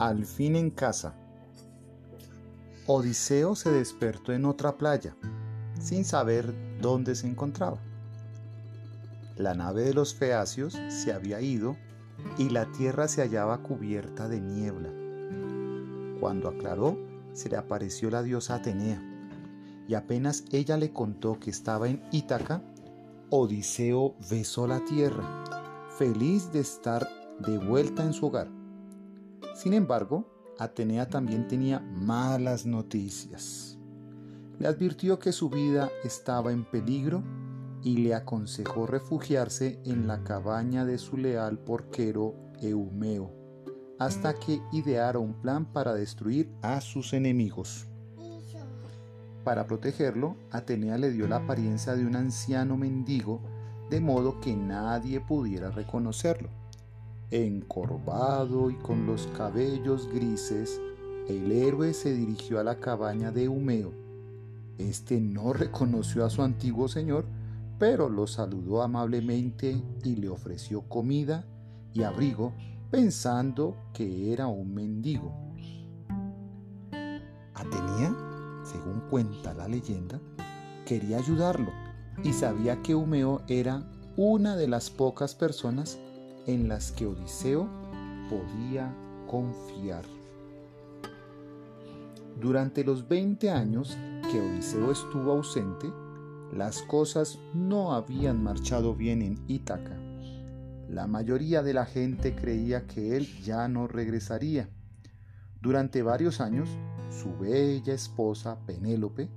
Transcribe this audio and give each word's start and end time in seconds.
Al 0.00 0.24
fin 0.24 0.56
en 0.56 0.70
casa. 0.70 1.12
Odiseo 2.86 3.54
se 3.54 3.70
despertó 3.70 4.32
en 4.32 4.46
otra 4.46 4.78
playa, 4.78 5.14
sin 5.78 6.06
saber 6.06 6.54
dónde 6.80 7.14
se 7.14 7.26
encontraba. 7.26 7.76
La 9.36 9.52
nave 9.52 9.82
de 9.82 9.92
los 9.92 10.14
feacios 10.14 10.80
se 10.88 11.12
había 11.12 11.42
ido 11.42 11.76
y 12.38 12.48
la 12.48 12.64
tierra 12.72 13.08
se 13.08 13.20
hallaba 13.20 13.62
cubierta 13.62 14.26
de 14.26 14.40
niebla. 14.40 14.88
Cuando 16.18 16.48
aclaró, 16.48 16.96
se 17.34 17.50
le 17.50 17.58
apareció 17.58 18.08
la 18.08 18.22
diosa 18.22 18.54
Atenea, 18.54 19.02
y 19.86 19.92
apenas 19.92 20.44
ella 20.50 20.78
le 20.78 20.94
contó 20.94 21.38
que 21.38 21.50
estaba 21.50 21.90
en 21.90 22.02
Ítaca, 22.10 22.62
Odiseo 23.28 24.14
besó 24.30 24.66
la 24.66 24.82
tierra, 24.86 25.44
feliz 25.98 26.50
de 26.52 26.60
estar 26.60 27.06
de 27.40 27.58
vuelta 27.58 28.02
en 28.02 28.14
su 28.14 28.28
hogar. 28.28 28.59
Sin 29.60 29.74
embargo, 29.74 30.24
Atenea 30.58 31.10
también 31.10 31.46
tenía 31.46 31.80
malas 31.80 32.64
noticias. 32.64 33.78
Le 34.58 34.66
advirtió 34.66 35.18
que 35.18 35.32
su 35.32 35.50
vida 35.50 35.90
estaba 36.02 36.50
en 36.50 36.64
peligro 36.64 37.22
y 37.82 37.98
le 37.98 38.14
aconsejó 38.14 38.86
refugiarse 38.86 39.78
en 39.84 40.06
la 40.06 40.24
cabaña 40.24 40.86
de 40.86 40.96
su 40.96 41.18
leal 41.18 41.58
porquero 41.58 42.34
Eumeo, 42.62 43.34
hasta 43.98 44.32
que 44.32 44.62
ideara 44.72 45.18
un 45.18 45.34
plan 45.42 45.70
para 45.70 45.92
destruir 45.92 46.50
a 46.62 46.80
sus 46.80 47.12
enemigos. 47.12 47.86
Para 49.44 49.66
protegerlo, 49.66 50.36
Atenea 50.50 50.96
le 50.96 51.10
dio 51.10 51.28
la 51.28 51.36
apariencia 51.36 51.94
de 51.94 52.06
un 52.06 52.16
anciano 52.16 52.78
mendigo, 52.78 53.42
de 53.90 54.00
modo 54.00 54.40
que 54.40 54.56
nadie 54.56 55.20
pudiera 55.20 55.70
reconocerlo. 55.70 56.48
Encorvado 57.32 58.70
y 58.70 58.74
con 58.74 59.06
los 59.06 59.28
cabellos 59.36 60.08
grises, 60.12 60.80
el 61.28 61.52
héroe 61.52 61.94
se 61.94 62.12
dirigió 62.12 62.58
a 62.58 62.64
la 62.64 62.80
cabaña 62.80 63.30
de 63.30 63.48
Humeo. 63.48 63.92
Este 64.78 65.20
no 65.20 65.52
reconoció 65.52 66.24
a 66.24 66.30
su 66.30 66.42
antiguo 66.42 66.88
señor, 66.88 67.26
pero 67.78 68.08
lo 68.08 68.26
saludó 68.26 68.82
amablemente 68.82 69.80
y 70.02 70.16
le 70.16 70.28
ofreció 70.28 70.82
comida 70.82 71.44
y 71.92 72.02
abrigo, 72.02 72.52
pensando 72.90 73.76
que 73.92 74.32
era 74.32 74.48
un 74.48 74.74
mendigo. 74.74 75.32
Atenea, 77.54 78.12
según 78.64 79.02
cuenta 79.08 79.54
la 79.54 79.68
leyenda, 79.68 80.20
quería 80.84 81.18
ayudarlo 81.18 81.70
y 82.24 82.32
sabía 82.32 82.82
que 82.82 82.96
Humeo 82.96 83.42
era 83.46 83.88
una 84.16 84.56
de 84.56 84.66
las 84.66 84.90
pocas 84.90 85.36
personas 85.36 86.00
en 86.46 86.68
las 86.68 86.92
que 86.92 87.06
Odiseo 87.06 87.68
podía 88.28 88.94
confiar. 89.26 90.04
Durante 92.40 92.84
los 92.84 93.06
20 93.06 93.50
años 93.50 93.96
que 94.30 94.40
Odiseo 94.40 94.90
estuvo 94.90 95.32
ausente, 95.32 95.92
las 96.52 96.82
cosas 96.82 97.38
no 97.54 97.92
habían 97.92 98.42
marchado 98.42 98.94
bien 98.94 99.22
en 99.22 99.38
Ítaca. 99.46 99.96
La 100.88 101.06
mayoría 101.06 101.62
de 101.62 101.74
la 101.74 101.86
gente 101.86 102.34
creía 102.34 102.86
que 102.86 103.16
él 103.16 103.26
ya 103.42 103.68
no 103.68 103.86
regresaría. 103.86 104.68
Durante 105.60 106.02
varios 106.02 106.40
años, 106.40 106.68
su 107.10 107.36
bella 107.38 107.94
esposa 107.94 108.58
Penélope 108.66 109.28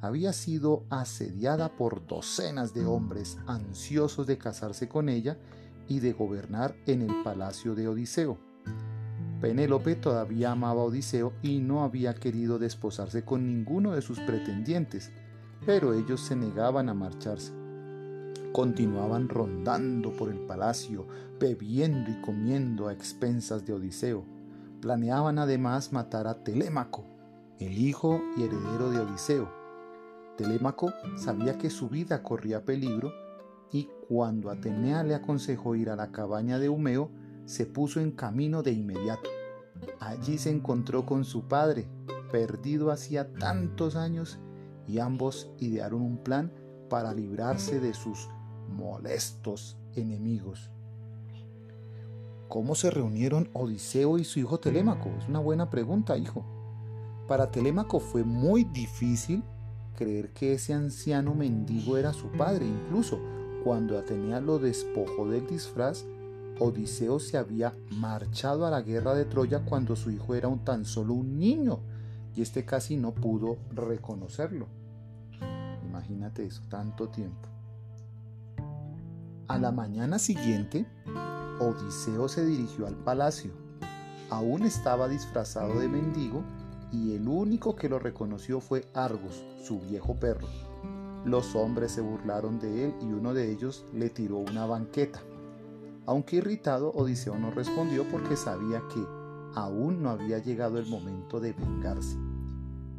había 0.00 0.32
sido 0.32 0.84
asediada 0.90 1.76
por 1.76 2.06
docenas 2.06 2.74
de 2.74 2.84
hombres 2.84 3.38
ansiosos 3.46 4.26
de 4.26 4.38
casarse 4.38 4.88
con 4.88 5.08
ella 5.08 5.36
y 5.90 5.98
de 5.98 6.12
gobernar 6.12 6.76
en 6.86 7.02
el 7.02 7.22
palacio 7.24 7.74
de 7.74 7.88
Odiseo. 7.88 8.38
Penélope 9.40 9.96
todavía 9.96 10.52
amaba 10.52 10.82
a 10.82 10.84
Odiseo 10.84 11.32
y 11.42 11.58
no 11.58 11.82
había 11.82 12.14
querido 12.14 12.60
desposarse 12.60 13.24
con 13.24 13.44
ninguno 13.44 13.92
de 13.92 14.00
sus 14.00 14.20
pretendientes, 14.20 15.10
pero 15.66 15.92
ellos 15.92 16.20
se 16.20 16.36
negaban 16.36 16.88
a 16.88 16.94
marcharse. 16.94 17.52
Continuaban 18.52 19.28
rondando 19.28 20.12
por 20.12 20.30
el 20.30 20.38
palacio, 20.38 21.08
bebiendo 21.40 22.08
y 22.08 22.20
comiendo 22.20 22.86
a 22.86 22.92
expensas 22.92 23.66
de 23.66 23.72
Odiseo. 23.72 24.24
Planeaban 24.80 25.40
además 25.40 25.92
matar 25.92 26.28
a 26.28 26.44
Telémaco, 26.44 27.04
el 27.58 27.76
hijo 27.78 28.22
y 28.36 28.44
heredero 28.44 28.90
de 28.90 29.00
Odiseo. 29.00 29.50
Telémaco 30.36 30.92
sabía 31.16 31.58
que 31.58 31.68
su 31.68 31.88
vida 31.88 32.22
corría 32.22 32.64
peligro 32.64 33.12
y 33.72 33.88
cuando 34.08 34.50
Atenea 34.50 35.02
le 35.04 35.14
aconsejó 35.14 35.74
ir 35.76 35.90
a 35.90 35.96
la 35.96 36.10
cabaña 36.10 36.58
de 36.58 36.68
Humeo, 36.68 37.10
se 37.44 37.66
puso 37.66 38.00
en 38.00 38.10
camino 38.12 38.62
de 38.62 38.72
inmediato. 38.72 39.28
Allí 39.98 40.38
se 40.38 40.50
encontró 40.50 41.06
con 41.06 41.24
su 41.24 41.48
padre, 41.48 41.88
perdido 42.30 42.90
hacía 42.90 43.32
tantos 43.32 43.96
años, 43.96 44.38
y 44.86 44.98
ambos 44.98 45.50
idearon 45.58 46.02
un 46.02 46.18
plan 46.18 46.52
para 46.88 47.14
librarse 47.14 47.80
de 47.80 47.94
sus 47.94 48.28
molestos 48.68 49.78
enemigos. 49.94 50.70
¿Cómo 52.48 52.74
se 52.74 52.90
reunieron 52.90 53.48
Odiseo 53.52 54.18
y 54.18 54.24
su 54.24 54.40
hijo 54.40 54.58
Telémaco? 54.58 55.10
Es 55.18 55.28
una 55.28 55.38
buena 55.38 55.70
pregunta, 55.70 56.18
hijo. 56.18 56.44
Para 57.28 57.52
Telémaco 57.52 58.00
fue 58.00 58.24
muy 58.24 58.64
difícil 58.64 59.44
creer 59.94 60.32
que 60.32 60.54
ese 60.54 60.74
anciano 60.74 61.34
mendigo 61.34 61.96
era 61.96 62.12
su 62.12 62.26
padre, 62.32 62.66
incluso 62.66 63.20
cuando 63.64 63.98
Atenea 63.98 64.40
lo 64.40 64.58
despojó 64.58 65.28
del 65.28 65.46
disfraz, 65.46 66.04
Odiseo 66.58 67.18
se 67.18 67.38
había 67.38 67.74
marchado 67.90 68.66
a 68.66 68.70
la 68.70 68.82
guerra 68.82 69.14
de 69.14 69.24
Troya 69.24 69.64
cuando 69.64 69.96
su 69.96 70.10
hijo 70.10 70.34
era 70.34 70.48
un 70.48 70.64
tan 70.64 70.84
solo 70.84 71.14
un 71.14 71.38
niño 71.38 71.80
y 72.36 72.42
este 72.42 72.64
casi 72.64 72.96
no 72.96 73.12
pudo 73.12 73.58
reconocerlo. 73.72 74.66
Imagínate 75.88 76.44
eso, 76.44 76.62
tanto 76.68 77.08
tiempo. 77.08 77.48
A 79.48 79.58
la 79.58 79.72
mañana 79.72 80.18
siguiente, 80.18 80.86
Odiseo 81.58 82.28
se 82.28 82.44
dirigió 82.44 82.86
al 82.86 82.94
palacio. 82.94 83.52
Aún 84.30 84.62
estaba 84.62 85.08
disfrazado 85.08 85.80
de 85.80 85.88
mendigo 85.88 86.44
y 86.92 87.14
el 87.14 87.26
único 87.26 87.74
que 87.74 87.88
lo 87.88 87.98
reconoció 87.98 88.60
fue 88.60 88.86
Argos, 88.94 89.44
su 89.64 89.80
viejo 89.80 90.14
perro. 90.14 90.69
Los 91.24 91.54
hombres 91.54 91.92
se 91.92 92.00
burlaron 92.00 92.58
de 92.58 92.86
él 92.86 92.94
y 93.02 93.06
uno 93.06 93.34
de 93.34 93.50
ellos 93.50 93.84
le 93.92 94.08
tiró 94.08 94.38
una 94.38 94.64
banqueta. 94.64 95.20
Aunque 96.06 96.36
irritado, 96.36 96.90
Odiseo 96.92 97.38
no 97.38 97.50
respondió 97.50 98.04
porque 98.10 98.36
sabía 98.36 98.82
que 98.92 99.04
aún 99.54 100.02
no 100.02 100.10
había 100.10 100.38
llegado 100.38 100.78
el 100.78 100.86
momento 100.86 101.38
de 101.38 101.52
vengarse. 101.52 102.16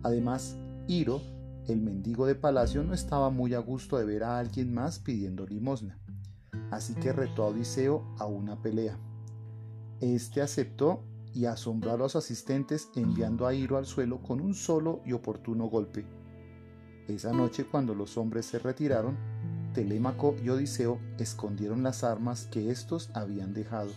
Además, 0.03 0.55
Iro, 0.87 1.21
el 1.67 1.81
mendigo 1.81 2.25
de 2.25 2.35
palacio, 2.35 2.83
no 2.83 2.93
estaba 2.93 3.29
muy 3.29 3.53
a 3.53 3.59
gusto 3.59 3.97
de 3.97 4.05
ver 4.05 4.23
a 4.23 4.37
alguien 4.37 4.73
más 4.73 4.99
pidiendo 4.99 5.45
limosna, 5.45 5.99
así 6.69 6.93
que 6.95 7.13
retó 7.13 7.43
a 7.43 7.47
Odiseo 7.47 8.03
a 8.19 8.25
una 8.25 8.61
pelea. 8.61 8.97
Este 9.99 10.41
aceptó 10.41 11.03
y 11.33 11.45
asombró 11.45 11.91
a 11.93 11.97
los 11.97 12.15
asistentes 12.15 12.89
enviando 12.95 13.47
a 13.47 13.53
Iro 13.53 13.77
al 13.77 13.85
suelo 13.85 14.21
con 14.21 14.41
un 14.41 14.53
solo 14.53 15.01
y 15.05 15.13
oportuno 15.13 15.65
golpe. 15.65 16.05
Esa 17.15 17.33
noche 17.33 17.65
cuando 17.65 17.93
los 17.93 18.17
hombres 18.17 18.45
se 18.45 18.57
retiraron, 18.57 19.17
Telémaco 19.73 20.33
y 20.41 20.47
Odiseo 20.47 20.97
escondieron 21.19 21.83
las 21.83 22.05
armas 22.05 22.47
que 22.49 22.71
éstos 22.71 23.11
habían 23.13 23.53
dejado. 23.53 23.91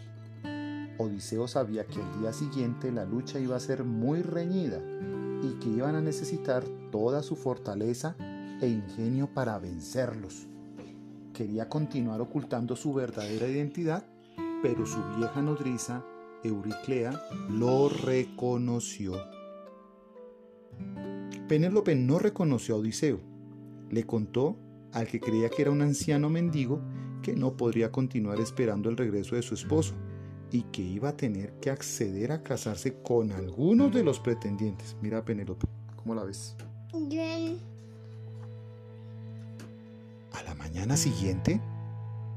Odiseo 0.98 1.46
sabía 1.46 1.86
que 1.86 2.02
al 2.02 2.20
día 2.20 2.32
siguiente 2.32 2.90
la 2.90 3.04
lucha 3.04 3.38
iba 3.38 3.54
a 3.54 3.60
ser 3.60 3.84
muy 3.84 4.22
reñida 4.22 4.80
y 5.42 5.54
que 5.60 5.68
iban 5.68 5.94
a 5.94 6.00
necesitar 6.00 6.64
toda 6.90 7.22
su 7.22 7.36
fortaleza 7.36 8.16
e 8.60 8.66
ingenio 8.66 9.28
para 9.32 9.60
vencerlos. 9.60 10.48
Quería 11.32 11.68
continuar 11.68 12.20
ocultando 12.20 12.74
su 12.74 12.92
verdadera 12.94 13.46
identidad, 13.46 14.04
pero 14.60 14.86
su 14.86 14.98
vieja 15.16 15.40
nodriza, 15.40 16.04
Euriclea, 16.42 17.12
lo 17.48 17.88
reconoció. 17.88 19.14
Penélope 21.48 21.94
no 21.94 22.18
reconoció 22.18 22.74
a 22.74 22.78
Odiseo. 22.78 23.20
Le 23.90 24.04
contó 24.04 24.56
al 24.92 25.06
que 25.06 25.20
creía 25.20 25.48
que 25.48 25.62
era 25.62 25.70
un 25.70 25.82
anciano 25.82 26.30
mendigo 26.30 26.80
que 27.22 27.34
no 27.34 27.56
podría 27.56 27.90
continuar 27.90 28.40
esperando 28.40 28.88
el 28.88 28.96
regreso 28.96 29.34
de 29.34 29.42
su 29.42 29.54
esposo 29.54 29.94
y 30.50 30.62
que 30.64 30.82
iba 30.82 31.08
a 31.08 31.16
tener 31.16 31.52
que 31.60 31.70
acceder 31.70 32.32
a 32.32 32.42
casarse 32.42 32.94
con 33.02 33.32
algunos 33.32 33.92
de 33.92 34.04
los 34.04 34.20
pretendientes. 34.20 34.96
Mira 35.02 35.24
Penélope, 35.24 35.66
¿cómo 35.96 36.14
la 36.14 36.24
ves? 36.24 36.54
Bien. 37.08 37.58
A 40.32 40.42
la 40.44 40.54
mañana 40.54 40.96
siguiente, 40.96 41.60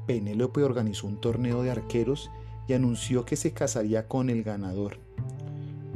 Penélope 0.06 0.62
organizó 0.62 1.06
un 1.06 1.20
torneo 1.20 1.62
de 1.62 1.70
arqueros 1.70 2.30
y 2.66 2.72
anunció 2.72 3.24
que 3.24 3.36
se 3.36 3.52
casaría 3.52 4.08
con 4.08 4.30
el 4.30 4.42
ganador. 4.42 4.98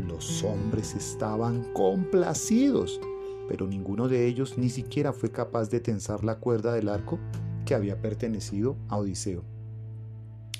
Los 0.07 0.43
hombres 0.43 0.95
estaban 0.95 1.73
complacidos, 1.73 3.01
pero 3.49 3.67
ninguno 3.69 4.09
de 4.09 4.27
ellos 4.27 4.59
ni 4.59 4.69
siquiera 4.69 5.13
fue 5.13 5.31
capaz 5.31 5.71
de 5.71 5.81
tensar 5.81 6.25
la 6.25 6.39
cuerda 6.39 6.73
del 6.73 6.89
arco 6.89 7.19
que 7.65 7.75
había 7.75 8.01
pertenecido 8.01 8.77
a 8.89 8.97
Odiseo. 8.97 9.45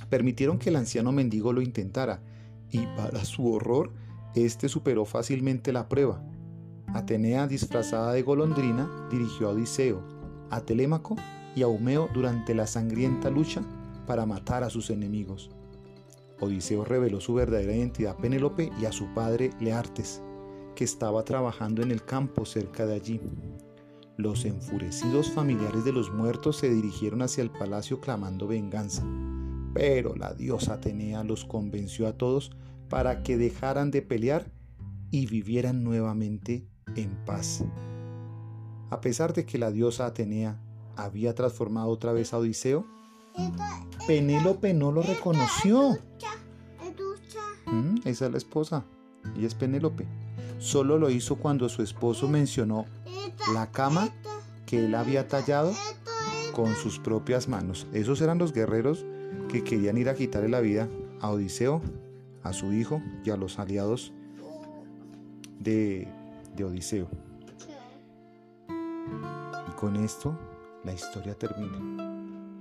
Permitieron 0.09 0.59
que 0.59 0.71
el 0.71 0.77
anciano 0.77 1.11
mendigo 1.11 1.53
lo 1.53 1.61
intentara, 1.61 2.23
y 2.71 2.87
para 2.97 3.25
su 3.25 3.53
horror, 3.53 3.91
Este 4.35 4.71
superó 4.71 5.05
fácilmente 5.05 5.73
la 5.73 5.91
prueba. 5.91 6.23
Atenea, 6.95 7.47
disfrazada 7.47 8.15
de 8.15 8.23
golondrina, 8.23 9.09
dirigió 9.11 9.49
a 9.49 9.51
Odiseo, 9.51 10.03
a 10.51 10.63
Telémaco 10.63 11.17
y 11.55 11.61
a 11.61 11.67
Eumeo 11.67 12.09
durante 12.15 12.55
la 12.55 12.67
sangrienta 12.67 13.29
lucha 13.29 13.63
para 14.07 14.25
matar 14.25 14.65
a 14.65 14.71
sus 14.71 14.89
enemigos. 14.89 15.51
Odiseo 16.43 16.85
reveló 16.85 17.21
su 17.21 17.35
verdadera 17.35 17.77
identidad 17.77 18.15
a 18.15 18.17
Penélope 18.17 18.73
y 18.81 18.87
a 18.87 18.93
su 18.93 19.07
padre 19.15 19.51
Leartes, 19.61 20.21
que 20.75 20.83
estaba 20.83 21.23
trabajando 21.25 21.83
en 21.83 21.93
el 21.93 22.05
campo 22.05 22.45
cerca 22.45 22.85
de 22.85 22.95
allí. 22.95 23.21
Los 24.17 24.45
enfurecidos 24.45 25.31
familiares 25.31 25.85
de 25.85 25.93
los 25.93 26.13
muertos 26.13 26.57
se 26.57 26.69
dirigieron 26.69 27.23
hacia 27.23 27.43
el 27.43 27.51
palacio 27.51 28.01
clamando 28.01 28.49
venganza, 28.49 29.05
pero 29.73 30.17
la 30.17 30.35
diosa 30.35 30.75
Atenea 30.75 31.23
los 31.23 31.45
convenció 31.45 32.09
a 32.09 32.19
todos 32.19 32.51
para 32.89 33.23
que 33.23 33.37
dejaran 33.37 33.93
de 33.93 34.03
pelear 34.03 34.51
y 35.13 35.27
vivieran 35.27 35.85
nuevamente 35.85 36.67
en 36.97 37.25
paz. 37.25 37.65
A 38.91 39.01
pesar 39.01 39.33
de 39.33 39.47
que 39.47 39.59
la 39.59 39.71
diosa 39.71 40.07
Atenea 40.07 40.61
había 40.97 41.37
transformado 41.37 41.89
otra 41.89 42.13
vez 42.13 42.35
a 42.35 42.39
Odiseo, 42.39 42.85
Penélope 44.07 44.75
no 44.75 44.93
lo 44.93 45.03
reconoció. 45.03 45.99
Mm, 47.67 47.97
esa 48.05 48.27
es 48.27 48.33
la 48.33 48.39
esposa 48.39 48.85
y 49.37 49.45
es 49.45 49.55
Penélope. 49.55 50.07
Solo 50.59 50.99
lo 50.99 51.11
hizo 51.11 51.37
cuando 51.37 51.69
su 51.69 51.83
esposo 51.83 52.29
mencionó 52.29 52.87
la 53.55 53.71
cama 53.71 54.11
que 54.67 54.85
él 54.85 54.95
había 54.95 55.29
tallado 55.29 55.73
con 56.53 56.75
sus 56.75 56.99
propias 56.99 57.49
manos. 57.49 57.87
Esos 57.93 58.21
eran 58.21 58.39
los 58.39 58.53
guerreros 58.53 59.05
que 59.49 59.65
querían 59.65 59.99
ir 59.99 60.09
a 60.09 60.15
quitarle 60.15 60.49
la 60.49 60.61
vida 60.61 60.89
a 61.21 61.31
Odiseo, 61.31 61.81
a 62.43 62.53
su 62.53 62.73
hijo 62.73 63.01
y 63.25 63.31
a 63.31 63.37
los 63.37 63.59
aliados 63.59 64.13
de, 65.59 66.09
de 66.57 66.65
Odiseo. 66.65 67.09
Y 68.69 69.73
con 69.73 69.97
esto 69.97 70.39
la 70.85 70.93
historia 70.93 71.35
termina. 71.35 72.02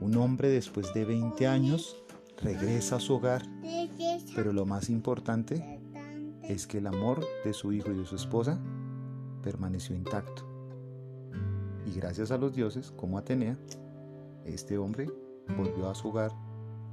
Un 0.01 0.17
hombre 0.17 0.49
después 0.49 0.93
de 0.95 1.05
20 1.05 1.45
años 1.45 1.95
regresa 2.41 2.95
a 2.95 2.99
su 2.99 3.13
hogar, 3.13 3.43
pero 4.35 4.51
lo 4.51 4.65
más 4.65 4.89
importante 4.89 5.79
es 6.41 6.65
que 6.65 6.79
el 6.79 6.87
amor 6.87 7.23
de 7.45 7.53
su 7.53 7.71
hijo 7.71 7.91
y 7.91 7.97
de 7.97 8.05
su 8.07 8.15
esposa 8.15 8.59
permaneció 9.43 9.95
intacto. 9.95 10.43
Y 11.85 11.95
gracias 11.95 12.31
a 12.31 12.39
los 12.39 12.55
dioses, 12.55 12.91
como 12.91 13.19
Atenea, 13.19 13.59
este 14.43 14.79
hombre 14.79 15.07
volvió 15.55 15.87
a 15.87 15.93
su 15.93 16.09
hogar 16.09 16.31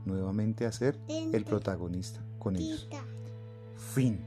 nuevamente 0.05 0.67
a 0.67 0.73
ser 0.73 1.01
el 1.09 1.45
protagonista 1.45 2.23
con 2.39 2.57
ellos. 2.57 2.89
Fin. 3.75 4.21